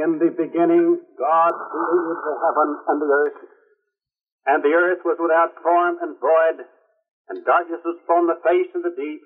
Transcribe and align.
In 0.00 0.16
the 0.16 0.32
beginning, 0.32 0.96
God 1.20 1.52
created 1.68 2.18
the 2.24 2.36
heaven 2.40 2.68
and 2.88 2.98
the 3.04 3.10
earth. 3.12 3.40
And 4.48 4.64
the 4.64 4.72
earth 4.72 5.04
was 5.04 5.20
without 5.20 5.52
form 5.60 6.00
and 6.00 6.16
void, 6.16 6.64
and 7.28 7.44
darkness 7.44 7.84
was 7.84 8.00
upon 8.04 8.24
the 8.24 8.40
face 8.40 8.72
of 8.72 8.80
the 8.80 8.96
deep, 8.96 9.20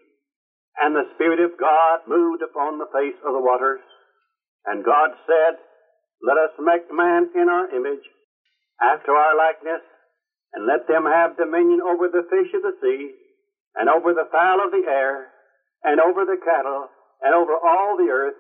and 0.83 0.97
the 0.99 1.07
Spirit 1.15 1.39
of 1.39 1.55
God 1.63 2.03
moved 2.11 2.43
upon 2.43 2.83
the 2.83 2.91
face 2.91 3.15
of 3.23 3.39
the 3.39 3.41
waters. 3.41 3.87
And 4.67 4.83
God 4.83 5.15
said, 5.31 5.63
Let 6.27 6.43
us 6.43 6.51
make 6.59 6.91
man 6.91 7.31
in 7.39 7.47
our 7.47 7.71
image, 7.71 8.03
after 8.83 9.15
our 9.15 9.39
likeness, 9.39 9.87
and 10.59 10.67
let 10.67 10.89
them 10.91 11.07
have 11.07 11.39
dominion 11.39 11.87
over 11.87 12.11
the 12.11 12.27
fish 12.27 12.51
of 12.51 12.67
the 12.67 12.75
sea, 12.83 13.15
and 13.79 13.89
over 13.89 14.11
the 14.11 14.27
fowl 14.33 14.59
of 14.59 14.75
the 14.75 14.91
air, 14.91 15.31
and 15.85 16.01
over 16.01 16.27
the 16.27 16.43
cattle, 16.43 16.91
and 17.23 17.31
over 17.31 17.55
all 17.55 17.95
the 17.95 18.11
earth, 18.11 18.35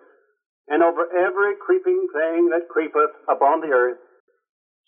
and 0.74 0.82
over 0.82 1.06
every 1.14 1.54
creeping 1.54 2.08
thing 2.12 2.50
that 2.50 2.66
creepeth 2.68 3.14
upon 3.30 3.60
the 3.60 3.70
earth. 3.70 3.98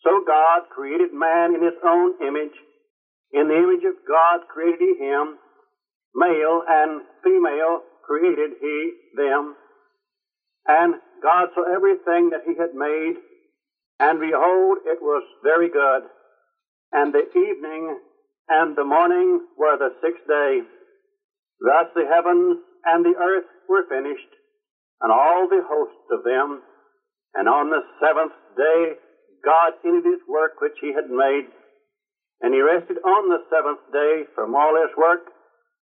So 0.02 0.19
God 0.27 0.66
created 0.74 1.15
man 1.15 1.55
in 1.55 1.62
his 1.62 1.78
own 1.87 2.15
image. 2.20 2.59
In 3.30 3.47
the 3.47 3.55
image 3.55 3.84
of 3.87 3.95
God 4.02 4.41
created 4.52 4.80
he 4.83 4.98
him. 4.98 5.38
Male 6.12 6.62
and 6.66 7.02
female 7.23 7.87
created 8.02 8.59
he 8.61 8.92
them. 9.14 9.55
And 10.66 10.95
God 11.23 11.55
saw 11.55 11.62
everything 11.73 12.30
that 12.30 12.42
he 12.45 12.59
had 12.59 12.75
made, 12.75 13.14
and 14.00 14.19
behold, 14.19 14.78
it 14.84 14.98
was 15.00 15.23
very 15.45 15.69
good. 15.69 16.03
And 16.91 17.14
the 17.14 17.30
evening 17.30 17.97
and 18.48 18.75
the 18.75 18.84
morning 18.84 19.39
were 19.56 19.78
the 19.78 19.95
sixth 20.03 20.27
day. 20.27 20.62
Thus 21.61 21.87
the 21.95 22.06
heavens 22.11 22.59
and 22.84 23.05
the 23.05 23.14
earth 23.14 23.47
were 23.69 23.87
finished, 23.89 24.34
and 25.06 25.15
all 25.15 25.46
the 25.46 25.62
hosts 25.62 26.10
of 26.10 26.27
them. 26.27 26.66
And 27.38 27.47
on 27.47 27.70
the 27.70 27.87
seventh 28.02 28.34
day 28.59 28.98
God 29.47 29.78
ended 29.87 30.02
his 30.02 30.19
work 30.27 30.59
which 30.59 30.74
he 30.83 30.91
had 30.91 31.06
made, 31.06 31.47
and 32.42 32.50
he 32.50 32.58
rested 32.58 32.98
on 32.98 33.31
the 33.31 33.39
seventh 33.47 33.78
day 33.94 34.27
from 34.34 34.58
all 34.58 34.75
his 34.75 34.91
work 34.98 35.31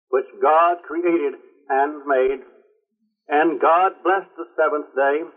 which 0.08 0.24
God 0.40 0.80
created 0.88 1.36
and 1.68 2.00
made. 2.08 2.40
And 3.28 3.60
God 3.60 3.92
blessed 4.02 4.32
the 4.40 4.48
seventh 4.56 4.88
day 4.96 5.28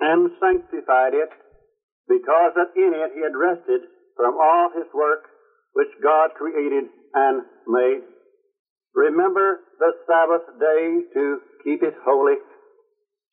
and 0.00 0.30
sanctified 0.38 1.18
it, 1.18 1.28
because 2.06 2.54
that 2.54 2.70
in 2.78 2.94
it 2.94 3.10
he 3.18 3.22
had 3.26 3.34
rested 3.34 3.82
from 4.14 4.38
all 4.38 4.70
his 4.78 4.86
work 4.94 5.26
which 5.74 5.90
God 6.02 6.30
created 6.38 6.84
and 7.14 7.42
made. 7.66 8.06
Remember 8.94 9.58
the 9.78 9.92
Sabbath 10.06 10.46
day 10.60 11.02
to 11.14 11.38
keep 11.64 11.82
it 11.82 11.94
holy. 12.04 12.36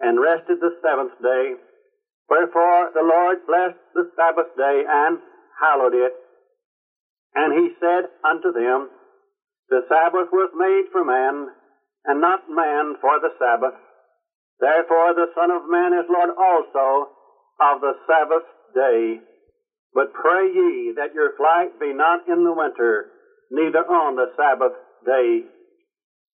and 0.00 0.20
rested 0.20 0.58
the 0.60 0.70
seventh 0.82 1.12
day. 1.22 1.54
Wherefore 2.28 2.90
the 2.94 3.02
Lord 3.02 3.38
blessed 3.46 3.78
the 3.94 4.04
Sabbath 4.16 4.48
day 4.56 4.82
and 4.88 5.18
hallowed 5.60 5.94
it. 5.94 6.12
And 7.34 7.52
he 7.52 7.70
said 7.80 8.08
unto 8.24 8.52
them, 8.52 8.88
The 9.68 9.82
Sabbath 9.88 10.28
was 10.32 10.50
made 10.54 10.90
for 10.92 11.04
man, 11.04 11.48
and 12.04 12.20
not 12.20 12.40
man 12.48 12.94
for 13.00 13.20
the 13.20 13.30
Sabbath. 13.38 13.74
Therefore 14.60 15.14
the 15.14 15.28
Son 15.34 15.50
of 15.50 15.62
Man 15.68 15.92
is 15.92 16.06
Lord 16.08 16.30
also 16.36 17.10
of 17.60 17.80
the 17.80 17.94
Sabbath 18.06 18.44
day. 18.74 19.20
But 19.94 20.12
pray 20.12 20.46
ye 20.52 20.92
that 20.96 21.14
your 21.14 21.32
flight 21.36 21.78
be 21.80 21.92
not 21.92 22.20
in 22.28 22.44
the 22.44 22.54
winter, 22.54 23.06
neither 23.50 23.80
on 23.80 24.16
the 24.16 24.28
Sabbath 24.36 24.72
day. 25.04 25.42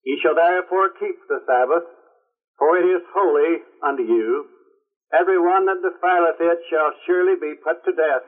Ye 0.04 0.18
shall 0.22 0.34
therefore 0.34 0.90
keep 0.90 1.16
the 1.28 1.40
Sabbath, 1.46 1.84
for 2.58 2.78
it 2.78 2.84
is 2.84 3.02
holy 3.12 3.58
unto 3.82 4.02
you. 4.02 4.46
Every 5.12 5.38
one 5.38 5.66
that 5.66 5.82
defileth 5.82 6.40
it 6.40 6.58
shall 6.70 6.90
surely 7.06 7.34
be 7.40 7.54
put 7.54 7.82
to 7.84 7.92
death. 7.92 8.22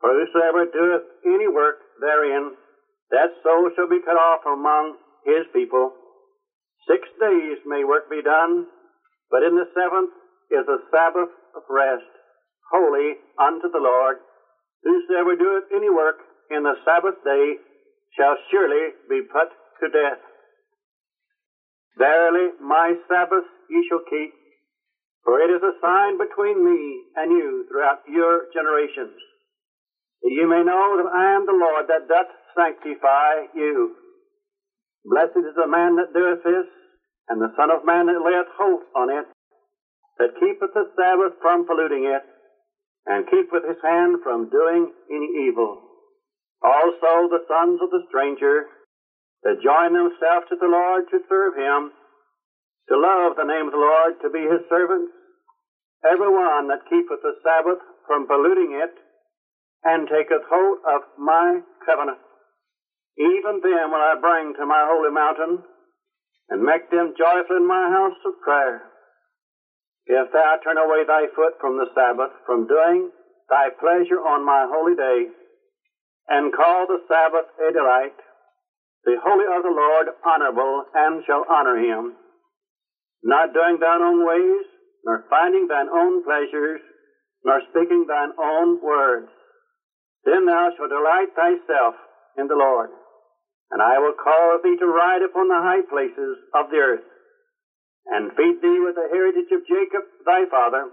For 0.00 0.10
whosoever 0.12 0.64
doeth 0.64 1.02
any 1.24 1.48
work 1.48 1.76
therein, 2.00 2.54
that 3.10 3.30
soul 3.42 3.68
shall 3.74 3.88
be 3.88 4.00
cut 4.00 4.16
off 4.16 4.40
from 4.42 4.60
among 4.60 4.96
his 5.24 5.44
people. 5.52 5.92
Six 6.88 7.08
days 7.20 7.58
may 7.66 7.84
work 7.84 8.08
be 8.08 8.22
done, 8.22 8.66
but 9.30 9.42
in 9.42 9.54
the 9.54 9.66
seventh 9.74 10.10
is 10.50 10.66
a 10.68 10.80
Sabbath 10.90 11.28
of 11.54 11.62
rest, 11.68 12.08
holy 12.70 13.14
unto 13.38 13.68
the 13.68 13.82
Lord. 13.82 14.16
Whosoever 14.82 15.34
doeth 15.34 15.64
any 15.74 15.90
work 15.90 16.16
in 16.50 16.62
the 16.62 16.74
Sabbath 16.84 17.16
day 17.24 17.58
shall 18.16 18.36
surely 18.50 18.94
be 19.08 19.20
put 19.22 19.48
to 19.80 19.88
death. 19.88 20.18
Verily, 21.98 22.50
my 22.60 22.94
Sabbath 23.08 23.44
ye 23.68 23.84
shall 23.88 24.02
keep, 24.08 24.32
for 25.24 25.40
it 25.40 25.50
is 25.50 25.62
a 25.62 25.78
sign 25.82 26.18
between 26.18 26.64
me 26.64 27.02
and 27.16 27.30
you 27.32 27.66
throughout 27.68 28.00
your 28.08 28.46
generations, 28.54 29.16
that 30.22 30.30
you 30.32 30.48
may 30.48 30.62
know 30.62 30.96
that 30.96 31.10
I 31.10 31.34
am 31.36 31.46
the 31.46 31.52
Lord 31.52 31.86
that 31.88 32.08
doth 32.08 32.30
sanctify 32.56 33.52
you. 33.54 33.94
Blessed 35.04 35.38
is 35.38 35.56
the 35.56 35.66
man 35.66 35.96
that 35.96 36.12
doeth 36.14 36.42
this, 36.44 36.66
and 37.28 37.40
the 37.40 37.52
Son 37.56 37.70
of 37.70 37.84
Man 37.84 38.06
that 38.06 38.22
layeth 38.24 38.48
hold 38.58 38.82
on 38.96 39.10
it, 39.10 39.26
that 40.18 40.36
keepeth 40.40 40.74
the 40.74 40.88
Sabbath 40.96 41.32
from 41.40 41.66
polluting 41.66 42.04
it, 42.04 42.22
and 43.06 43.26
keepeth 43.30 43.64
his 43.66 43.80
hand 43.82 44.16
from 44.22 44.50
doing 44.50 44.92
any 45.10 45.48
evil. 45.48 45.80
Also 46.62 47.28
the 47.32 47.40
sons 47.48 47.80
of 47.82 47.90
the 47.90 48.02
stranger, 48.08 48.66
that 49.42 49.62
join 49.62 49.92
themselves 49.92 50.46
to 50.48 50.56
the 50.60 50.68
Lord 50.68 51.04
to 51.10 51.18
serve 51.28 51.54
him, 51.54 51.92
to 52.88 52.96
love 52.96 53.36
the 53.36 53.44
name 53.44 53.66
of 53.66 53.72
the 53.72 53.78
Lord, 53.80 54.14
to 54.22 54.30
be 54.30 54.44
his 54.44 54.60
servants. 54.68 55.12
Every 56.04 56.28
one 56.28 56.68
that 56.68 56.88
keepeth 56.88 57.22
the 57.22 57.32
Sabbath 57.44 57.78
from 58.06 58.26
polluting 58.26 58.72
it, 58.72 58.90
and 59.84 60.06
taketh 60.08 60.42
hold 60.48 60.78
of 60.84 61.02
my 61.16 61.60
covenant. 61.86 62.18
Even 63.18 63.60
them 63.62 63.92
will 63.92 64.00
I 64.00 64.14
bring 64.20 64.54
to 64.54 64.66
my 64.66 64.84
holy 64.88 65.10
mountain, 65.10 65.62
and 66.48 66.62
make 66.62 66.90
them 66.90 67.14
joyful 67.16 67.56
in 67.56 67.66
my 67.66 67.88
house 67.88 68.18
of 68.26 68.40
prayer. 68.42 68.82
If 70.06 70.32
thou 70.32 70.56
turn 70.62 70.78
away 70.78 71.04
thy 71.06 71.26
foot 71.34 71.54
from 71.60 71.76
the 71.76 71.86
Sabbath, 71.94 72.30
from 72.44 72.66
doing 72.66 73.10
thy 73.48 73.68
pleasure 73.78 74.20
on 74.20 74.44
my 74.44 74.66
holy 74.68 74.94
day, 74.94 75.28
and 76.28 76.52
call 76.52 76.86
the 76.86 76.98
Sabbath 77.08 77.46
a 77.66 77.72
delight, 77.72 78.14
the 79.04 79.16
holy 79.22 79.46
of 79.48 79.62
the 79.62 79.72
Lord 79.72 80.06
honorable, 80.24 80.84
and 80.94 81.22
shall 81.26 81.44
honor 81.48 81.76
him, 81.76 82.12
not 83.22 83.52
doing 83.52 83.78
thine 83.80 84.02
own 84.02 84.26
ways, 84.26 84.64
nor 85.04 85.24
finding 85.30 85.66
thine 85.68 85.88
own 85.88 86.22
pleasures, 86.22 86.80
nor 87.44 87.60
speaking 87.70 88.06
thine 88.06 88.32
own 88.38 88.78
words, 88.82 89.28
then 90.24 90.44
thou 90.44 90.68
shalt 90.76 90.90
delight 90.90 91.32
thyself 91.34 91.94
in 92.36 92.46
the 92.46 92.54
Lord, 92.56 92.90
and 93.70 93.80
I 93.80 93.98
will 93.98 94.12
cause 94.12 94.60
thee 94.62 94.76
to 94.76 94.86
ride 94.86 95.22
upon 95.22 95.48
the 95.48 95.64
high 95.64 95.80
places 95.88 96.36
of 96.54 96.68
the 96.70 96.76
earth, 96.76 97.06
and 98.06 98.32
feed 98.36 98.60
thee 98.60 98.80
with 98.84 98.96
the 98.96 99.08
heritage 99.08 99.48
of 99.52 99.64
Jacob 99.64 100.04
thy 100.26 100.44
father, 100.50 100.88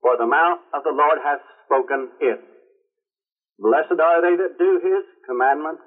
for 0.00 0.16
the 0.16 0.26
mouth 0.26 0.58
of 0.74 0.82
the 0.84 0.94
Lord 0.94 1.18
hath 1.22 1.42
spoken 1.66 2.10
it. 2.20 2.38
Blessed 3.58 3.98
are 3.98 4.22
they 4.22 4.36
that 4.36 4.58
do 4.58 4.78
his 4.82 5.02
commandments, 5.26 5.82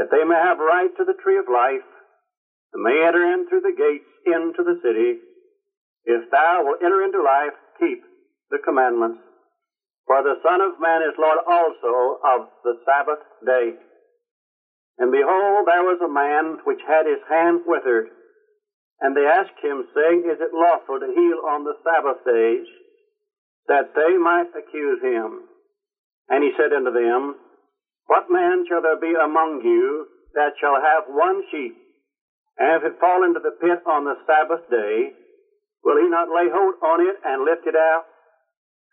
that 0.00 0.08
they 0.08 0.24
may 0.24 0.40
have 0.40 0.56
right 0.56 0.88
to 0.96 1.04
the 1.04 1.12
tree 1.20 1.36
of 1.36 1.44
life, 1.44 1.84
and 2.72 2.80
may 2.80 3.04
enter 3.04 3.20
in 3.20 3.44
through 3.44 3.60
the 3.60 3.76
gates 3.76 4.08
into 4.24 4.64
the 4.64 4.80
city. 4.80 5.20
If 6.08 6.24
thou 6.32 6.64
wilt 6.64 6.80
enter 6.80 7.04
into 7.04 7.20
life, 7.20 7.52
keep 7.76 8.00
the 8.48 8.64
commandments. 8.64 9.20
For 10.08 10.24
the 10.24 10.40
Son 10.40 10.64
of 10.64 10.80
Man 10.80 11.04
is 11.04 11.20
Lord 11.20 11.44
also 11.44 12.16
of 12.24 12.48
the 12.64 12.80
Sabbath 12.88 13.20
day. 13.44 13.76
And 14.96 15.12
behold, 15.12 15.68
there 15.68 15.84
was 15.84 16.00
a 16.00 16.08
man 16.08 16.64
which 16.64 16.80
had 16.88 17.04
his 17.04 17.20
hand 17.28 17.68
withered. 17.68 18.08
And 19.04 19.12
they 19.12 19.28
asked 19.28 19.60
him, 19.60 19.84
saying, 19.92 20.24
Is 20.24 20.40
it 20.40 20.56
lawful 20.56 20.96
to 20.96 21.12
heal 21.12 21.44
on 21.44 21.68
the 21.68 21.76
Sabbath 21.84 22.24
days? 22.24 22.64
That 23.68 23.92
they 23.92 24.16
might 24.16 24.48
accuse 24.56 25.00
him. 25.04 25.44
And 26.32 26.40
he 26.40 26.56
said 26.56 26.72
unto 26.72 26.88
them, 26.88 27.36
What 28.10 28.26
man 28.26 28.66
shall 28.66 28.82
there 28.82 28.98
be 28.98 29.14
among 29.14 29.62
you 29.62 30.10
that 30.34 30.58
shall 30.58 30.74
have 30.82 31.06
one 31.06 31.46
sheep, 31.46 31.78
and 32.58 32.74
if 32.74 32.82
it 32.82 32.98
fall 32.98 33.22
into 33.22 33.38
the 33.38 33.54
pit 33.62 33.86
on 33.86 34.02
the 34.02 34.18
Sabbath 34.26 34.66
day, 34.66 35.14
will 35.86 36.02
he 36.02 36.10
not 36.10 36.26
lay 36.26 36.50
hold 36.50 36.74
on 36.82 37.06
it 37.06 37.14
and 37.22 37.46
lift 37.46 37.70
it 37.70 37.78
out? 37.78 38.10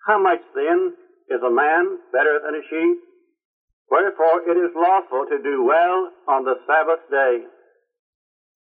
How 0.06 0.22
much 0.22 0.38
then 0.54 0.94
is 1.34 1.42
a 1.42 1.50
man 1.50 1.98
better 2.14 2.38
than 2.46 2.62
a 2.62 2.68
sheep? 2.70 2.98
Wherefore 3.90 4.46
it 4.46 4.54
is 4.54 4.78
lawful 4.78 5.26
to 5.26 5.42
do 5.42 5.66
well 5.66 6.14
on 6.30 6.46
the 6.46 6.62
Sabbath 6.70 7.02
day. 7.10 7.42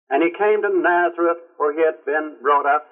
And 0.08 0.24
he 0.24 0.32
came 0.32 0.62
to 0.64 0.72
Nazareth 0.72 1.52
where 1.60 1.76
he 1.76 1.84
had 1.84 2.00
been 2.08 2.40
brought 2.40 2.64
up. 2.64 2.88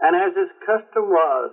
And 0.00 0.16
as 0.16 0.34
his 0.34 0.50
custom 0.66 1.06
was, 1.06 1.52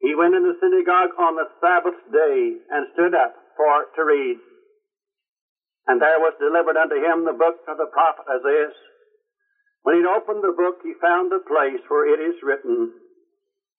he 0.00 0.16
went 0.16 0.34
in 0.34 0.42
the 0.42 0.58
synagogue 0.58 1.14
on 1.14 1.36
the 1.38 1.46
Sabbath 1.62 2.00
day 2.10 2.58
and 2.74 2.90
stood 2.98 3.14
up 3.14 3.38
for 3.56 3.86
to 3.96 4.02
read. 4.04 4.38
And 5.86 6.00
there 6.00 6.20
was 6.20 6.34
delivered 6.38 6.76
unto 6.76 6.94
him 6.94 7.24
the 7.24 7.36
book 7.36 7.58
of 7.66 7.76
the 7.76 7.90
prophet 7.90 8.24
Isaiah. 8.30 8.70
When 9.82 9.98
he 9.98 10.06
opened 10.06 10.44
the 10.44 10.54
book, 10.54 10.78
he 10.82 10.94
found 11.02 11.30
the 11.30 11.42
place 11.42 11.82
where 11.88 12.06
it 12.06 12.22
is 12.22 12.38
written, 12.42 12.90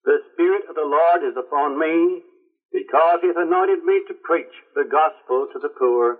The 0.03 0.19
Spirit 0.33 0.67
of 0.67 0.75
the 0.75 0.83
Lord 0.83 1.23
is 1.23 1.37
upon 1.39 1.79
me, 1.79 2.23
because 2.73 3.19
he 3.21 3.27
hath 3.27 3.39
anointed 3.39 3.83
me 3.85 4.01
to 4.07 4.13
preach 4.25 4.51
the 4.75 4.83
gospel 4.83 5.47
to 5.53 5.59
the 5.59 5.71
poor. 5.71 6.17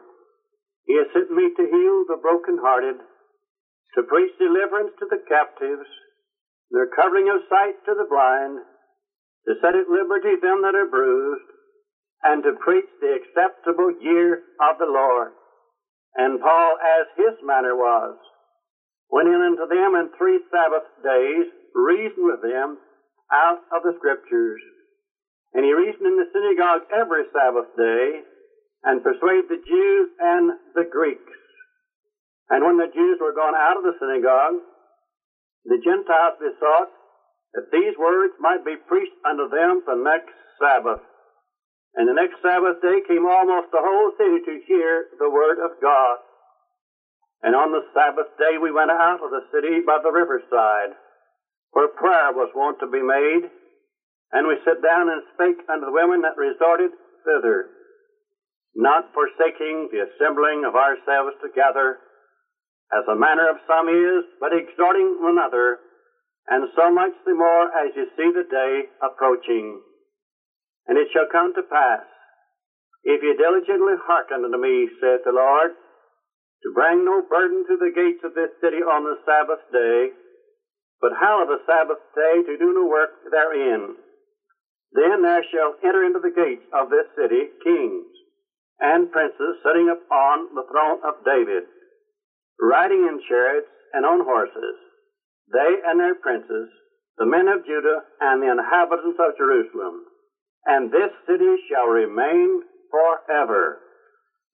He 0.86 0.96
has 0.98 1.08
sent 1.12 1.32
me 1.32 1.50
to 1.52 1.64
heal 1.68 2.06
the 2.08 2.20
brokenhearted, 2.22 2.96
to 3.96 4.04
preach 4.04 4.32
deliverance 4.40 4.92
to 5.00 5.06
the 5.10 5.20
captives, 5.28 5.88
the 6.72 6.80
recovering 6.80 7.28
of 7.30 7.44
sight 7.50 7.76
to 7.86 7.94
the 7.94 8.08
blind, 8.08 8.60
to 9.48 9.54
set 9.60 9.76
at 9.76 9.92
liberty 9.92 10.40
them 10.40 10.64
that 10.64 10.76
are 10.76 10.88
bruised, 10.88 11.53
and 12.24 12.44
to 12.44 12.54
preach 12.64 12.88
the 13.02 13.20
acceptable 13.20 13.92
year 14.00 14.40
of 14.64 14.80
the 14.80 14.88
Lord. 14.88 15.32
And 16.16 16.40
Paul, 16.40 16.78
as 16.80 17.06
his 17.18 17.36
manner 17.44 17.76
was, 17.76 18.16
went 19.10 19.28
in 19.28 19.42
unto 19.42 19.68
them 19.68 19.96
in 19.96 20.10
three 20.18 20.40
Sabbath 20.50 20.88
days, 21.04 21.46
reasoned 21.76 22.26
with 22.26 22.42
them 22.42 22.78
out 23.32 23.60
of 23.76 23.84
the 23.84 23.94
Scriptures. 23.98 24.62
And 25.54 25.66
he 25.66 25.74
reasoned 25.74 26.08
in 26.08 26.18
the 26.18 26.32
synagogue 26.34 26.88
every 26.94 27.24
Sabbath 27.34 27.70
day, 27.78 28.22
and 28.84 29.04
persuaded 29.04 29.48
the 29.50 29.64
Jews 29.64 30.10
and 30.20 30.52
the 30.76 30.84
Greeks. 30.84 31.38
And 32.50 32.66
when 32.66 32.78
the 32.78 32.92
Jews 32.94 33.18
were 33.22 33.34
gone 33.34 33.56
out 33.56 33.78
of 33.78 33.84
the 33.84 33.96
synagogue, 34.00 34.60
the 35.66 35.80
Gentiles 35.80 36.36
besought 36.40 36.92
that 37.54 37.72
these 37.72 37.96
words 37.98 38.34
might 38.40 38.66
be 38.66 38.76
preached 38.76 39.16
unto 39.24 39.48
them 39.48 39.82
the 39.88 39.96
next 39.96 40.34
Sabbath. 40.60 41.00
And 41.96 42.10
the 42.10 42.18
next 42.18 42.42
Sabbath 42.42 42.82
day 42.82 43.06
came 43.06 43.26
almost 43.26 43.70
the 43.70 43.82
whole 43.82 44.12
city 44.18 44.42
to 44.42 44.66
hear 44.66 45.06
the 45.20 45.30
word 45.30 45.62
of 45.62 45.78
God. 45.82 46.18
And 47.44 47.56
on 47.56 47.72
the 47.72 47.86
Sabbath 47.94 48.34
day 48.40 48.58
we 48.58 48.72
went 48.72 48.90
out 48.90 49.22
of 49.22 49.30
the 49.30 49.46
city 49.54 49.82
by 49.86 50.00
the 50.02 50.12
riverside, 50.12 50.98
where 51.72 51.88
prayer 51.88 52.34
was 52.34 52.50
wont 52.56 52.80
to 52.80 52.88
be 52.88 53.04
made, 53.04 53.46
and 54.32 54.48
we 54.48 54.58
sat 54.66 54.82
down 54.82 55.10
and 55.10 55.22
spake 55.36 55.62
unto 55.70 55.86
the 55.86 55.94
women 55.94 56.22
that 56.22 56.38
resorted 56.38 56.90
thither, 57.26 57.70
not 58.74 59.14
forsaking 59.14 59.90
the 59.92 60.02
assembling 60.10 60.66
of 60.66 60.74
ourselves 60.74 61.38
together, 61.46 62.00
as 62.90 63.06
the 63.06 63.16
manner 63.16 63.50
of 63.50 63.62
some 63.70 63.86
is, 63.88 64.24
but 64.40 64.54
exhorting 64.54 65.22
one 65.22 65.38
another, 65.38 65.78
and 66.48 66.66
so 66.76 66.90
much 66.90 67.14
the 67.26 67.36
more 67.36 67.70
as 67.70 67.94
you 67.96 68.06
see 68.18 68.32
the 68.34 68.50
day 68.50 68.90
approaching. 69.04 69.82
And 70.88 70.98
it 70.98 71.08
shall 71.14 71.26
come 71.32 71.54
to 71.56 71.64
pass, 71.64 72.04
if 73.04 73.22
ye 73.22 73.34
diligently 73.36 73.96
hearken 74.04 74.46
unto 74.46 74.58
me, 74.58 74.88
saith 75.00 75.24
the 75.24 75.32
Lord, 75.32 75.72
to 76.64 76.72
bring 76.74 77.04
no 77.04 77.22
burden 77.22 77.66
to 77.68 77.76
the 77.78 77.92
gates 77.92 78.24
of 78.24 78.34
this 78.34 78.52
city 78.62 78.80
on 78.80 79.04
the 79.04 79.20
Sabbath 79.26 79.60
day, 79.72 80.12
but 81.02 81.12
hallow 81.20 81.46
the 81.46 81.60
Sabbath 81.68 82.00
day 82.16 82.44
to 82.48 82.58
do 82.58 82.72
no 82.74 82.88
work 82.88 83.12
therein. 83.30 83.96
Then 84.94 85.22
there 85.22 85.44
shall 85.52 85.76
enter 85.84 86.04
into 86.04 86.20
the 86.20 86.32
gates 86.32 86.64
of 86.72 86.90
this 86.90 87.08
city 87.20 87.52
kings 87.64 88.08
and 88.80 89.12
princes 89.12 89.60
sitting 89.66 89.90
upon 89.90 90.56
the 90.56 90.64
throne 90.72 91.00
of 91.04 91.26
David, 91.26 91.64
riding 92.60 93.04
in 93.04 93.20
chariots 93.28 93.68
and 93.94 94.06
on 94.06 94.24
horses, 94.24 94.78
they 95.52 95.82
and 95.86 96.00
their 96.00 96.16
princes, 96.16 96.70
the 97.18 97.26
men 97.26 97.48
of 97.48 97.66
Judah 97.66 98.02
and 98.22 98.42
the 98.42 98.52
inhabitants 98.52 99.20
of 99.20 99.38
Jerusalem. 99.38 100.06
And 100.66 100.92
this 100.92 101.12
city 101.28 101.56
shall 101.70 101.88
remain 101.88 102.62
forever. 102.90 103.80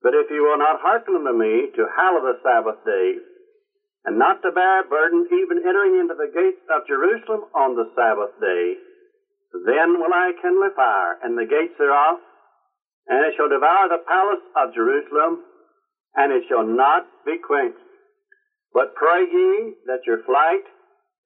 But 0.01 0.13
if 0.13 0.29
you 0.29 0.43
will 0.43 0.57
not 0.57 0.79
hearken 0.79 1.15
unto 1.15 1.33
me 1.37 1.67
to 1.75 1.85
hallow 1.95 2.21
the 2.21 2.39
Sabbath 2.41 2.83
day, 2.85 3.19
and 4.05 4.17
not 4.17 4.41
to 4.41 4.51
bear 4.51 4.79
a 4.79 4.83
burden, 4.87 5.27
even 5.27 5.59
entering 5.59 5.99
into 5.99 6.15
the 6.15 6.31
gates 6.33 6.63
of 6.73 6.87
Jerusalem 6.87 7.43
on 7.53 7.75
the 7.75 7.85
Sabbath 7.95 8.31
day, 8.39 8.75
then 9.65 9.99
will 9.99 10.13
I 10.13 10.31
kindle 10.41 10.69
fire 10.75 11.17
in 11.25 11.35
the 11.35 11.45
gates 11.45 11.73
thereof, 11.77 12.17
and 13.07 13.25
it 13.25 13.33
shall 13.35 13.49
devour 13.49 13.89
the 13.89 14.01
palace 14.07 14.41
of 14.55 14.73
Jerusalem, 14.73 15.39
and 16.15 16.31
it 16.31 16.43
shall 16.47 16.63
not 16.63 17.03
be 17.25 17.35
quenched. 17.37 17.77
But 18.73 18.95
pray 18.95 19.27
ye 19.29 19.73
that 19.87 20.05
your 20.05 20.19
flight 20.25 20.63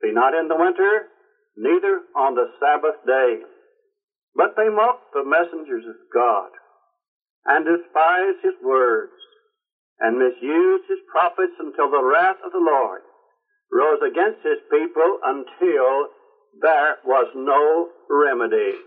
be 0.02 0.12
not 0.12 0.34
in 0.34 0.48
the 0.48 0.56
winter, 0.56 1.08
neither 1.56 2.02
on 2.16 2.34
the 2.34 2.48
Sabbath 2.60 2.96
day. 3.06 3.44
But 4.36 4.56
they 4.58 4.70
mocked 4.70 5.14
the 5.14 5.24
messengers 5.24 5.86
of 5.88 5.96
God 6.14 6.50
and 7.46 7.66
despised 7.66 8.40
his 8.42 8.56
words 8.64 9.14
and 10.00 10.18
misused 10.18 10.84
his 10.88 11.00
prophets 11.12 11.54
until 11.60 11.90
the 11.90 12.04
wrath 12.04 12.38
of 12.46 12.52
the 12.52 12.64
Lord 12.64 13.02
rose 13.72 14.00
against 14.02 14.40
his 14.44 14.58
people 14.72 15.20
until 15.24 16.08
there 16.62 16.98
was 17.06 17.28
no 17.36 17.90
remedy. 18.10 18.78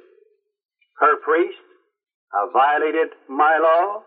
Her 0.98 1.16
priests 1.16 1.60
have 2.32 2.52
violated 2.52 3.08
my 3.28 3.58
law, 3.58 4.02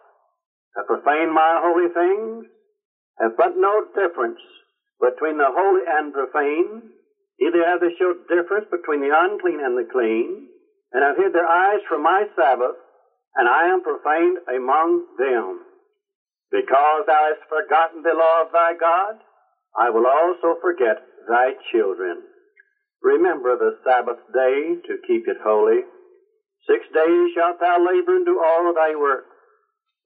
have 0.76 0.88
profaned 0.88 1.34
my 1.34 1.60
holy 1.62 1.88
things, 1.94 2.46
have 3.20 3.38
but 3.38 3.56
no 3.58 3.86
difference 3.96 4.40
between 5.00 5.38
the 5.38 5.50
holy 5.50 5.82
and 5.88 6.14
profane, 6.14 6.92
neither 7.40 7.66
have 7.66 7.80
they 7.80 7.94
showed 7.98 8.28
difference 8.28 8.66
between 8.70 9.02
the 9.02 9.12
unclean 9.14 9.60
and 9.64 9.78
the 9.78 9.88
clean, 9.92 10.49
and 10.94 11.04
have 11.04 11.18
hid 11.18 11.34
their 11.34 11.48
eyes 11.48 11.82
from 11.88 12.04
my 12.04 12.26
Sabbath, 12.36 12.76
and 13.36 13.48
I 13.48 13.70
am 13.70 13.82
profaned 13.82 14.38
among 14.48 15.06
them. 15.18 15.62
Because 16.52 17.06
thou 17.06 17.30
hast 17.30 17.48
forgotten 17.48 18.02
the 18.02 18.18
law 18.18 18.42
of 18.42 18.52
thy 18.52 18.74
God, 18.74 19.22
I 19.78 19.90
will 19.92 20.08
also 20.08 20.58
forget 20.62 20.98
thy 21.30 21.54
children. 21.72 22.24
Remember 23.02 23.56
the 23.56 23.78
Sabbath 23.84 24.18
day 24.34 24.76
to 24.88 24.98
keep 25.08 25.28
it 25.28 25.38
holy. 25.44 25.86
Six 26.68 26.86
days 26.94 27.32
shalt 27.34 27.60
thou 27.60 27.78
labor 27.80 28.16
and 28.18 28.26
do 28.26 28.42
all 28.44 28.74
thy 28.74 28.96
work. 28.96 29.26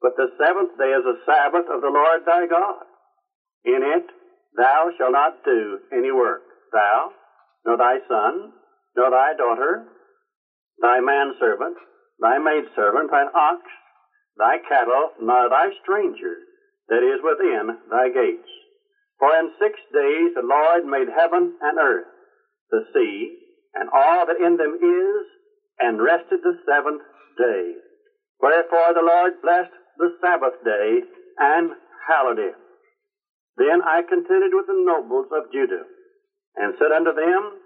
But 0.02 0.16
the 0.18 0.28
seventh 0.38 0.78
day 0.78 0.92
is 0.92 1.06
a 1.06 1.24
Sabbath 1.26 1.66
of 1.72 1.82
the 1.82 1.90
Lord 1.90 2.22
thy 2.26 2.46
God. 2.46 2.84
In 3.64 3.82
it 3.82 4.06
thou 4.56 4.92
shalt 4.98 5.14
not 5.14 5.44
do 5.46 5.80
any 5.92 6.12
work, 6.12 6.44
thou, 6.72 7.12
nor 7.66 7.78
thy 7.78 7.98
son, 8.08 8.52
nor 8.96 9.10
thy 9.10 9.34
daughter, 9.34 9.88
thy 10.84 11.00
manservant, 11.00 11.78
thy 12.20 12.38
maidservant, 12.38 13.10
thine 13.10 13.32
ox, 13.34 13.64
thy 14.38 14.58
cattle, 14.68 15.12
nor 15.20 15.50
thy 15.50 15.72
stranger 15.82 16.36
that 16.90 17.02
is 17.02 17.24
within 17.24 17.72
thy 17.90 18.10
gates. 18.10 18.52
For 19.18 19.32
in 19.40 19.50
six 19.58 19.80
days 19.94 20.36
the 20.36 20.44
Lord 20.44 20.84
made 20.84 21.08
heaven 21.08 21.54
and 21.62 21.80
earth, 21.80 22.12
the 22.70 22.82
sea, 22.94 23.40
and 23.74 23.90
all 23.96 24.26
that 24.28 24.44
in 24.44 24.58
them 24.58 24.76
is, 24.76 25.26
and 25.80 26.04
rested 26.04 26.44
the 26.44 26.60
seventh 26.68 27.02
day. 27.38 27.76
Wherefore 28.42 28.94
the 28.94 29.08
Lord 29.08 29.42
blessed 29.42 29.72
the 29.98 30.12
Sabbath 30.20 30.60
day 30.66 31.02
and 31.40 31.72
hallowed 32.08 32.40
it. 32.40 32.56
Then 33.56 33.82
I 33.86 34.02
contended 34.02 34.52
with 34.54 34.68
the 34.68 34.84
nobles 34.86 35.28
of 35.32 35.52
Judah, 35.54 35.86
and 36.58 36.74
said 36.78 36.92
unto 36.92 37.14
them, 37.14 37.63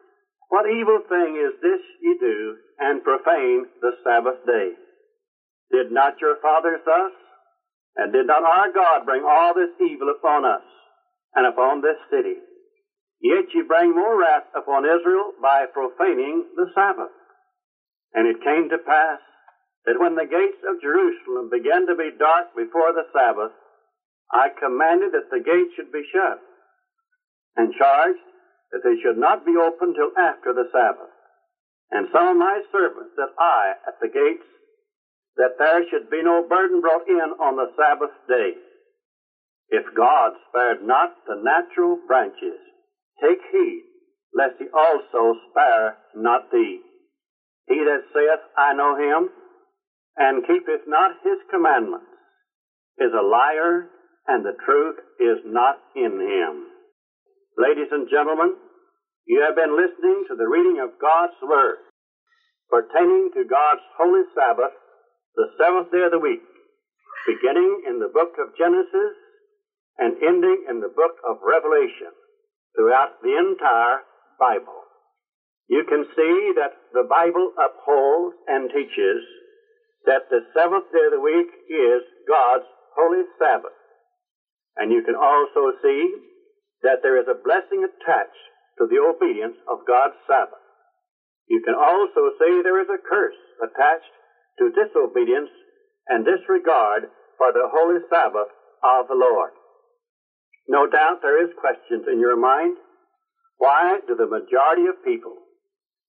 what 0.49 0.69
evil 0.69 0.99
thing 1.09 1.35
is 1.35 1.53
this 1.61 1.81
ye 2.01 2.15
do, 2.19 2.55
and 2.79 3.03
profane 3.03 3.65
the 3.81 3.91
Sabbath 4.03 4.37
day? 4.45 4.71
Did 5.71 5.91
not 5.91 6.21
your 6.21 6.35
fathers 6.41 6.79
thus? 6.85 7.11
And 7.97 8.13
did 8.13 8.27
not 8.27 8.43
our 8.43 8.69
God 8.69 9.05
bring 9.05 9.23
all 9.27 9.53
this 9.53 9.73
evil 9.81 10.09
upon 10.09 10.45
us, 10.45 10.61
and 11.35 11.45
upon 11.45 11.81
this 11.81 11.97
city? 12.09 12.37
Yet 13.19 13.45
ye 13.53 13.63
bring 13.67 13.95
more 13.95 14.19
wrath 14.19 14.43
upon 14.55 14.85
Israel 14.85 15.31
by 15.41 15.65
profaning 15.65 16.45
the 16.55 16.67
Sabbath. 16.75 17.11
And 18.13 18.27
it 18.27 18.43
came 18.43 18.69
to 18.69 18.77
pass 18.77 19.19
that 19.85 19.99
when 19.99 20.15
the 20.15 20.25
gates 20.25 20.61
of 20.69 20.81
Jerusalem 20.81 21.49
began 21.49 21.87
to 21.87 21.95
be 21.95 22.11
dark 22.17 22.55
before 22.55 22.93
the 22.93 23.03
Sabbath, 23.11 23.51
I 24.31 24.49
commanded 24.49 25.11
that 25.13 25.29
the 25.31 25.39
gates 25.39 25.71
should 25.75 25.91
be 25.91 26.03
shut, 26.11 26.39
and 27.55 27.73
charged 27.73 28.19
that 28.71 28.81
they 28.83 28.95
should 29.01 29.17
not 29.17 29.45
be 29.45 29.55
opened 29.55 29.95
till 29.95 30.12
after 30.17 30.53
the 30.53 30.65
Sabbath. 30.71 31.12
And 31.91 32.07
some 32.12 32.27
of 32.27 32.38
my 32.38 32.59
servants 32.71 33.12
that 33.15 33.31
I 33.39 33.74
at 33.88 34.00
the 34.01 34.07
gates, 34.07 34.45
that 35.38 35.55
there 35.57 35.83
should 35.89 36.09
be 36.09 36.24
no 36.24 36.41
burden 36.41 36.81
brought 36.81 37.07
in 37.07 37.31
on 37.39 37.55
the 37.55 37.71
Sabbath 37.77 38.12
day. 38.27 38.55
If 39.69 39.83
God 39.95 40.33
spared 40.50 40.81
not 40.81 41.12
the 41.27 41.36
natural 41.36 41.97
branches, 42.07 42.59
take 43.21 43.39
heed 43.51 43.83
lest 44.33 44.55
he 44.59 44.65
also 44.74 45.33
spare 45.50 45.95
not 46.15 46.51
thee. 46.51 46.79
He 47.67 47.83
that 47.83 48.03
saith, 48.13 48.39
I 48.57 48.74
know 48.74 48.95
him, 48.95 49.29
and 50.15 50.45
keepeth 50.45 50.88
not 50.88 51.12
his 51.24 51.38
commandments, 51.50 52.05
is 52.97 53.12
a 53.13 53.21
liar, 53.21 53.88
and 54.27 54.43
the 54.43 54.55
truth 54.65 54.95
is 55.19 55.38
not 55.45 55.77
in 55.95 56.19
him. 56.19 56.65
Ladies 57.57 57.89
and 57.89 58.05
gentlemen, 58.07 58.53
you 59.25 59.41
have 59.41 59.55
been 59.57 59.73
listening 59.73 60.29
to 60.29 60.35
the 60.37 60.45
reading 60.45 60.77
of 60.77 61.01
God's 61.01 61.33
Word 61.41 61.81
pertaining 62.69 63.31
to 63.33 63.49
God's 63.49 63.81
holy 63.97 64.21
Sabbath, 64.37 64.77
the 65.33 65.49
seventh 65.57 65.89
day 65.89 66.05
of 66.05 66.11
the 66.11 66.21
week, 66.21 66.45
beginning 67.25 67.81
in 67.89 67.97
the 67.97 68.13
book 68.13 68.37
of 68.37 68.53
Genesis 68.53 69.17
and 69.97 70.21
ending 70.21 70.69
in 70.69 70.81
the 70.85 70.93
book 70.93 71.17
of 71.25 71.41
Revelation 71.41 72.13
throughout 72.77 73.17
the 73.25 73.33
entire 73.33 74.05
Bible. 74.37 74.85
You 75.65 75.81
can 75.89 76.05
see 76.13 76.53
that 76.61 76.77
the 76.93 77.09
Bible 77.09 77.57
upholds 77.57 78.35
and 78.45 78.69
teaches 78.69 79.25
that 80.05 80.29
the 80.29 80.45
seventh 80.53 80.93
day 80.93 81.09
of 81.09 81.17
the 81.17 81.25
week 81.25 81.49
is 81.73 82.05
God's 82.29 82.69
holy 82.93 83.25
Sabbath. 83.41 83.73
And 84.77 84.91
you 84.93 85.01
can 85.01 85.15
also 85.17 85.73
see 85.81 86.37
that 86.84 87.01
there 87.01 87.17
is 87.19 87.27
a 87.27 87.41
blessing 87.43 87.86
attached 87.86 88.46
to 88.77 88.86
the 88.86 89.01
obedience 89.01 89.57
of 89.67 89.88
God's 89.88 90.17
Sabbath. 90.27 90.62
You 91.48 91.62
can 91.63 91.74
also 91.74 92.36
say 92.38 92.62
there 92.62 92.81
is 92.81 92.89
a 92.89 93.01
curse 93.01 93.39
attached 93.63 94.13
to 94.60 94.74
disobedience 94.74 95.50
and 96.07 96.25
disregard 96.25 97.07
for 97.38 97.51
the 97.51 97.69
holy 97.72 98.00
Sabbath 98.10 98.51
of 98.84 99.07
the 99.07 99.17
Lord. 99.17 99.51
No 100.67 100.86
doubt 100.86 101.22
there 101.22 101.41
is 101.41 101.50
questions 101.60 102.05
in 102.12 102.19
your 102.19 102.36
mind. 102.36 102.75
Why 103.57 104.00
do 104.05 104.15
the 104.15 104.27
majority 104.27 104.86
of 104.88 105.03
people 105.03 105.38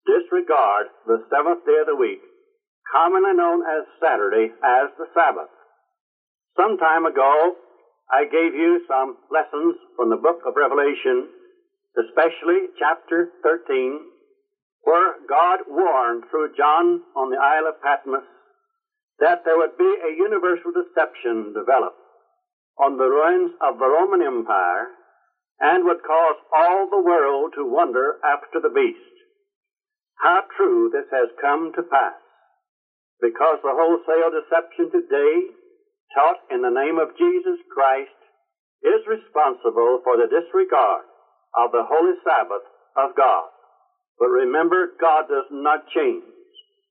disregard 0.04 0.86
the 1.06 1.22
seventh 1.30 1.64
day 1.64 1.78
of 1.80 1.86
the 1.86 1.96
week, 1.96 2.20
commonly 2.92 3.32
known 3.34 3.62
as 3.62 3.84
Saturday, 4.02 4.52
as 4.62 4.90
the 4.98 5.06
Sabbath? 5.14 5.48
Some 6.56 6.76
time 6.76 7.06
ago, 7.06 7.54
I 8.10 8.24
gave 8.24 8.54
you 8.54 8.80
some 8.88 9.16
lessons 9.30 9.76
from 9.96 10.08
the 10.08 10.16
book 10.16 10.40
of 10.46 10.56
Revelation, 10.56 11.28
especially 11.92 12.72
chapter 12.78 13.28
13, 13.42 14.00
where 14.82 15.20
God 15.28 15.68
warned 15.68 16.24
through 16.30 16.56
John 16.56 17.02
on 17.14 17.28
the 17.28 17.36
Isle 17.36 17.68
of 17.68 17.82
Patmos 17.82 18.24
that 19.20 19.44
there 19.44 19.58
would 19.58 19.76
be 19.76 19.92
a 20.00 20.16
universal 20.16 20.72
deception 20.72 21.52
developed 21.52 22.00
on 22.78 22.96
the 22.96 23.10
ruins 23.10 23.52
of 23.60 23.78
the 23.78 23.88
Roman 23.88 24.22
Empire 24.22 24.88
and 25.60 25.84
would 25.84 26.00
cause 26.06 26.38
all 26.54 26.88
the 26.88 27.02
world 27.02 27.52
to 27.56 27.66
wonder 27.66 28.16
after 28.24 28.60
the 28.62 28.72
beast. 28.72 29.04
How 30.22 30.42
true 30.56 30.88
this 30.88 31.06
has 31.10 31.28
come 31.40 31.72
to 31.74 31.82
pass. 31.82 32.14
Because 33.20 33.58
the 33.62 33.74
wholesale 33.74 34.30
deception 34.30 34.90
today, 34.94 35.50
taught 36.14 36.38
in 36.50 36.62
the 36.62 36.72
name 36.72 36.98
of 36.98 37.16
Jesus 37.16 37.58
Christ, 37.72 38.14
is 38.82 39.02
responsible 39.06 40.00
for 40.04 40.16
the 40.16 40.30
disregard 40.30 41.04
of 41.56 41.72
the 41.72 41.82
holy 41.82 42.14
Sabbath 42.22 42.62
of 42.96 43.16
God. 43.16 43.48
But 44.18 44.28
remember, 44.28 44.90
God 45.00 45.28
does 45.28 45.46
not 45.50 45.86
change. 45.94 46.24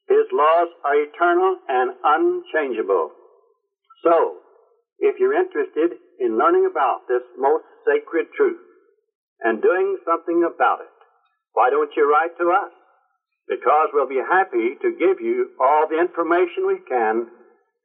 His 0.08 0.28
laws 0.32 0.68
are 0.84 0.96
eternal 0.96 1.58
and 1.68 1.92
unchangeable. 2.04 3.12
So, 4.04 4.40
if 5.00 5.20
you're 5.20 5.38
interested 5.38 6.00
in 6.20 6.38
learning 6.38 6.68
about 6.70 7.08
this 7.08 7.24
most 7.38 7.64
sacred 7.86 8.28
truth 8.36 8.60
and 9.42 9.62
doing 9.62 9.98
something 10.06 10.44
about 10.44 10.82
it, 10.82 10.98
why 11.54 11.70
don't 11.70 11.92
you 11.96 12.10
write 12.10 12.38
to 12.40 12.50
us? 12.52 12.72
Because 13.48 13.90
we'll 13.94 14.08
be 14.08 14.22
happy 14.22 14.76
to 14.82 14.92
give 14.92 15.20
you 15.20 15.50
all 15.60 15.88
the 15.88 16.00
information 16.00 16.68
we 16.68 16.80
can 16.88 17.28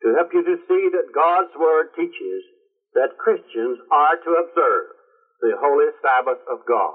to 0.03 0.15
help 0.15 0.35
you 0.35 0.43
to 0.43 0.57
see 0.69 0.89
that 0.93 1.15
God's 1.15 1.55
Word 1.59 1.95
teaches 1.97 2.43
that 2.95 3.19
Christians 3.19 3.79
are 3.91 4.17
to 4.17 4.31
observe 4.43 4.87
the 5.41 5.55
holy 5.59 5.91
Sabbath 6.03 6.43
of 6.51 6.67
God. 6.67 6.95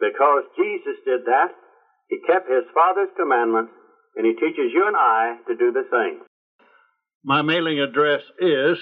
Because 0.00 0.44
Jesus 0.56 0.96
did 1.04 1.24
that, 1.26 1.52
He 2.08 2.18
kept 2.26 2.48
His 2.48 2.64
Father's 2.74 3.12
commandments, 3.16 3.72
and 4.16 4.26
He 4.26 4.32
teaches 4.32 4.72
you 4.72 4.86
and 4.86 4.96
I 4.96 5.36
to 5.46 5.54
do 5.54 5.72
the 5.72 5.84
same. 5.92 6.22
My 7.22 7.42
mailing 7.42 7.80
address 7.80 8.22
is 8.40 8.78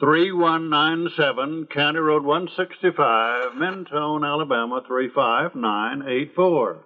3197 0.00 1.66
County 1.66 1.98
Road 2.00 2.24
165, 2.24 3.54
Mentone, 3.54 4.24
Alabama 4.24 4.82
35984. 4.86 6.84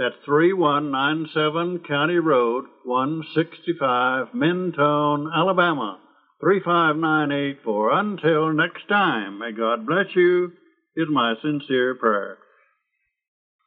That's 0.00 0.16
3197 0.24 1.80
County 1.80 2.16
Road 2.16 2.64
165, 2.84 4.32
Mentone, 4.32 5.30
Alabama 5.30 6.00
35984. 6.40 7.92
Until 7.92 8.50
next 8.54 8.88
time, 8.88 9.40
may 9.40 9.52
God 9.52 9.86
bless 9.86 10.06
you, 10.16 10.52
is 10.96 11.08
my 11.10 11.34
sincere 11.42 11.96
prayer. 11.96 12.38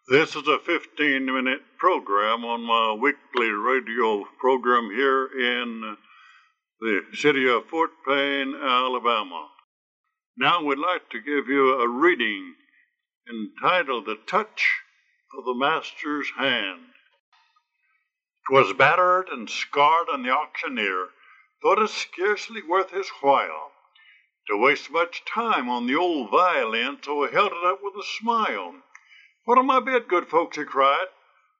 This 0.10 0.36
is 0.36 0.48
a 0.48 0.58
15 0.58 1.24
minute 1.24 1.62
program 1.78 2.44
on 2.46 2.62
my 2.62 2.94
weekly 3.00 3.52
radio 3.52 4.26
program 4.40 4.90
here 4.90 5.28
in 5.40 5.98
the 6.80 7.02
city 7.14 7.48
of 7.48 7.68
Fort 7.68 7.92
Payne, 8.08 8.56
Alabama. 8.56 9.50
Now 10.36 10.64
we'd 10.64 10.80
like 10.80 11.12
to 11.12 11.20
give 11.20 11.48
you 11.48 11.80
a 11.80 11.88
reading 11.88 12.56
entitled 13.30 14.08
The 14.08 14.18
Touch 14.26 14.83
of 15.38 15.46
the 15.46 15.54
Master's 15.54 16.30
Hand. 16.38 16.94
'Twas 18.46 18.74
battered 18.74 19.30
and 19.30 19.50
scarred, 19.50 20.10
and 20.10 20.26
the 20.26 20.30
auctioneer 20.30 21.10
thought 21.62 21.82
it 21.82 21.90
scarcely 21.90 22.62
worth 22.62 22.92
his 22.92 23.10
while 23.22 23.72
to 24.48 24.58
waste 24.58 24.92
much 24.92 25.24
time 25.26 25.70
on 25.70 25.88
the 25.88 25.96
old 25.96 26.30
violin, 26.30 27.02
so 27.02 27.26
he 27.26 27.34
held 27.34 27.54
it 27.54 27.66
up 27.66 27.80
with 27.82 27.96
a 27.96 28.04
smile. 28.04 28.76
What'll 29.46 29.64
my 29.64 29.80
bid, 29.80 30.08
good 30.08 30.28
folks? 30.28 30.58
he 30.58 30.66
cried. 30.66 31.08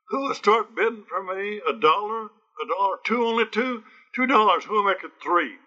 Who'll 0.10 0.34
start 0.34 0.76
bidding 0.76 1.06
for 1.06 1.24
me 1.24 1.62
a 1.66 1.74
dollar, 1.74 2.26
a 2.26 2.68
dollar, 2.68 2.98
two, 3.06 3.26
only 3.26 3.46
two? 3.46 3.84
Two 4.14 4.28
dollars, 4.28 4.66
who'll 4.66 4.84
make 4.84 5.04
it 5.04 5.14
three? 5.22 5.58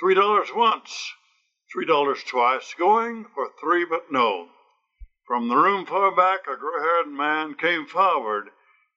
Three 0.00 0.14
dollars 0.14 0.48
once, 0.54 1.12
three 1.72 1.84
dollars 1.84 2.22
twice, 2.22 2.74
going 2.78 3.26
for 3.34 3.50
three, 3.60 3.84
but 3.84 4.10
no. 4.10 4.48
From 5.26 5.48
the 5.48 5.56
room 5.56 5.86
far 5.86 6.14
back, 6.14 6.46
a 6.46 6.56
gray 6.56 6.80
haired 6.80 7.08
man 7.08 7.54
came 7.54 7.86
forward. 7.86 8.50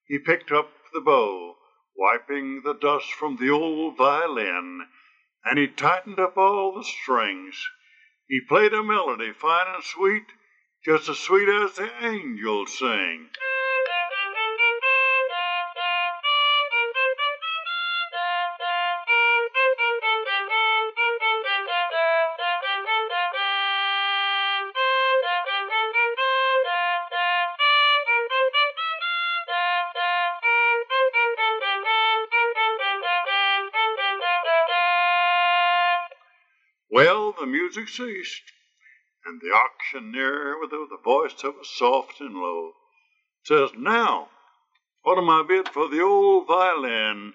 He 0.06 0.20
picked 0.20 0.52
up 0.52 0.72
the 0.94 1.02
bow, 1.02 1.58
wiping 1.96 2.62
the 2.62 2.76
dust 2.76 3.12
from 3.14 3.38
the 3.38 3.50
old 3.50 3.98
violin, 3.98 4.88
and 5.44 5.58
he 5.58 5.68
tightened 5.68 6.20
up 6.20 6.38
all 6.38 6.74
the 6.74 6.84
strings. 6.84 7.68
He 8.28 8.42
played 8.42 8.74
a 8.74 8.84
melody 8.84 9.34
fine 9.34 9.74
and 9.74 9.84
sweet, 9.84 10.28
just 10.86 11.10
as 11.10 11.18
sweet 11.18 11.50
as 11.50 11.76
the 11.76 11.90
angels 12.06 12.78
sing. 12.78 13.32
Music 37.52 37.90
ceased, 37.90 38.44
and 39.26 39.42
the 39.42 39.52
auctioneer, 39.52 40.58
with 40.60 40.72
the 40.72 40.98
voice 41.04 41.34
that 41.42 41.58
was 41.58 41.70
soft 41.70 42.22
and 42.22 42.36
low, 42.36 42.74
says, 43.44 43.72
Now, 43.76 44.30
what 45.02 45.18
am 45.18 45.30
I 45.30 45.44
bid 45.48 45.70
for 45.70 45.88
the 45.88 46.02
old 46.02 46.48
violin? 46.48 47.34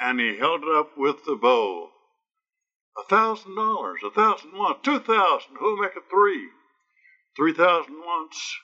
And 0.00 0.18
he 0.18 0.38
held 0.38 0.62
it 0.62 0.68
up 0.68 0.96
with 0.96 1.24
the 1.24 1.36
bow. 1.36 1.92
A 2.98 3.04
thousand 3.04 3.54
dollars, 3.54 4.00
a 4.04 4.10
thousand 4.10 4.52
once, 4.54 4.78
two 4.82 4.98
thousand, 4.98 5.56
who'll 5.56 5.80
make 5.80 5.96
it 5.96 6.04
three? 6.10 6.48
Three 7.36 7.52
thousand 7.52 8.00
once, 8.04 8.58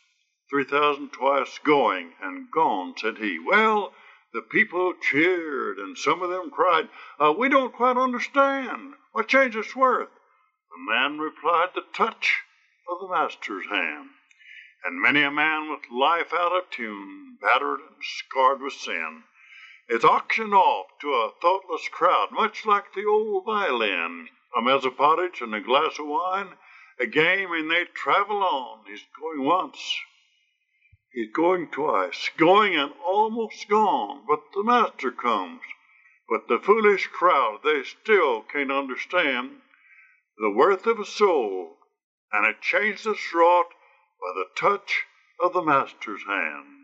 three 0.50 0.64
thousand 0.64 1.11
twice, 1.12 1.59
going 1.64 2.12
and 2.21 2.50
gone, 2.50 2.95
said 2.97 3.19
he. 3.19 3.38
Well, 3.38 3.95
the 4.35 4.43
people 4.43 4.93
cheered, 5.00 5.78
and 5.78 5.97
some 5.97 6.23
of 6.23 6.31
them 6.31 6.50
cried, 6.50 6.88
uh, 7.19 7.33
We 7.33 7.49
don't 7.49 7.73
quite 7.73 7.97
understand. 7.97 8.95
What 9.12 9.28
change 9.28 9.57
is 9.57 9.75
worth? 9.75 10.11
The 10.79 10.93
man 10.93 11.19
replied, 11.19 11.71
The 11.75 11.87
touch 11.93 12.45
of 12.89 13.01
the 13.01 13.09
Master's 13.09 13.67
hand. 13.67 14.11
And 14.85 15.03
many 15.03 15.23
a 15.23 15.31
man 15.31 15.69
with 15.69 15.91
life 15.91 16.33
out 16.33 16.53
of 16.53 16.71
tune, 16.71 17.37
battered 17.41 17.81
and 17.81 17.97
scarred 18.01 18.63
with 18.63 18.75
sin, 18.75 19.25
is 19.89 20.05
auctioned 20.05 20.55
off 20.55 20.97
to 21.01 21.15
a 21.15 21.33
thoughtless 21.43 21.89
crowd, 21.89 22.31
much 22.31 22.65
like 22.65 22.93
the 22.93 23.05
old 23.05 23.45
violin. 23.45 24.29
A 24.57 24.63
mess 24.63 24.85
of 24.85 24.97
pottage 24.97 25.41
and 25.41 25.53
a 25.53 25.61
glass 25.61 25.99
of 25.99 26.07
wine, 26.07 26.57
a 27.01 27.09
game, 27.09 27.53
and 27.53 27.69
they 27.69 27.87
travel 27.87 28.41
on. 28.45 28.85
He's 28.87 29.05
going 29.19 29.43
once, 29.43 30.01
He's 31.11 31.33
going 31.33 31.73
twice, 31.73 32.31
going 32.37 32.77
and 32.77 32.93
almost 33.05 33.69
gone, 33.69 34.25
but 34.29 34.53
the 34.55 34.63
master 34.63 35.11
comes. 35.11 35.63
But 36.29 36.47
the 36.47 36.61
foolish 36.61 37.09
crowd, 37.09 37.63
they 37.65 37.83
still 37.83 38.43
can't 38.43 38.71
understand 38.71 39.63
the 40.40 40.50
worth 40.50 40.87
of 40.87 40.99
a 40.99 41.04
soul, 41.04 41.78
and 42.33 42.47
a 42.47 42.52
change 42.61 43.04
that's 43.04 43.35
wrought 43.35 43.71
by 44.21 44.33
the 44.35 44.47
touch 44.57 45.04
of 45.42 45.52
the 45.52 45.62
master's 45.62 46.23
hand. 46.26 46.78